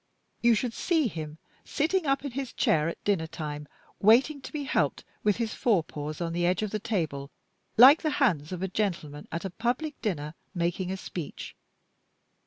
You 0.41 0.55
should 0.55 0.73
see 0.73 1.07
him 1.07 1.37
sitting 1.63 2.07
up 2.07 2.25
in 2.25 2.31
his 2.31 2.53
chair 2.53 2.89
at 2.89 3.03
dinner 3.03 3.27
time, 3.27 3.67
waiting 3.99 4.41
to 4.41 4.51
be 4.51 4.63
helped, 4.63 5.05
with 5.23 5.35
his 5.37 5.53
fore 5.53 5.83
paws 5.83 6.19
on 6.19 6.33
the 6.33 6.43
edge 6.43 6.63
of 6.63 6.71
the 6.71 6.79
table, 6.79 7.29
like 7.77 8.01
the 8.01 8.09
hands 8.17 8.51
of 8.51 8.63
a 8.63 8.67
gentleman 8.67 9.27
at 9.31 9.45
a 9.45 9.51
public 9.51 10.01
dinner 10.01 10.33
making 10.55 10.89
a 10.91 10.97
speech. 10.97 11.55